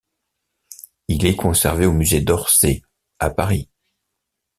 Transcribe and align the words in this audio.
Il 1.09 1.27
est 1.27 1.35
conservé 1.35 1.85
au 1.85 1.91
musée 1.91 2.21
d'Orsay, 2.21 2.81
à 3.19 3.29
Paris. 3.29 3.69